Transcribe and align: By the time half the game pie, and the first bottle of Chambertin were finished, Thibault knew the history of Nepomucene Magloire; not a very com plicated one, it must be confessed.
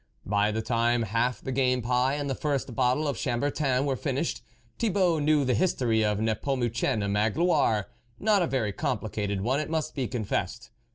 By 0.25 0.51
the 0.51 0.63
time 0.63 1.03
half 1.03 1.41
the 1.41 1.51
game 1.51 1.83
pie, 1.83 2.15
and 2.15 2.27
the 2.27 2.33
first 2.33 2.73
bottle 2.73 3.07
of 3.07 3.17
Chambertin 3.19 3.85
were 3.85 3.95
finished, 3.95 4.41
Thibault 4.79 5.19
knew 5.19 5.45
the 5.45 5.53
history 5.53 6.03
of 6.03 6.17
Nepomucene 6.19 7.07
Magloire; 7.07 7.87
not 8.19 8.41
a 8.41 8.47
very 8.47 8.71
com 8.73 8.97
plicated 8.97 9.41
one, 9.41 9.59
it 9.59 9.69
must 9.69 9.93
be 9.93 10.07
confessed. 10.07 10.71